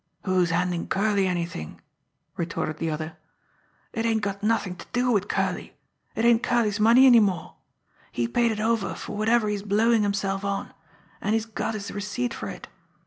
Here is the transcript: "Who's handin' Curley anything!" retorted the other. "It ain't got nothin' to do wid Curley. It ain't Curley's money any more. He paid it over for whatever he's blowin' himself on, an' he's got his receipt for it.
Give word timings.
"Who's 0.23 0.49
handin' 0.49 0.87
Curley 0.87 1.27
anything!" 1.27 1.79
retorted 2.35 2.79
the 2.79 2.89
other. 2.89 3.17
"It 3.93 4.03
ain't 4.03 4.23
got 4.23 4.41
nothin' 4.41 4.75
to 4.77 4.87
do 4.91 5.11
wid 5.11 5.29
Curley. 5.29 5.75
It 6.15 6.25
ain't 6.25 6.41
Curley's 6.41 6.79
money 6.79 7.05
any 7.05 7.19
more. 7.19 7.53
He 8.11 8.27
paid 8.27 8.51
it 8.51 8.59
over 8.59 8.95
for 8.95 9.15
whatever 9.15 9.47
he's 9.47 9.61
blowin' 9.61 10.01
himself 10.01 10.43
on, 10.43 10.73
an' 11.21 11.33
he's 11.33 11.45
got 11.45 11.75
his 11.75 11.91
receipt 11.91 12.33
for 12.33 12.49
it. 12.49 12.67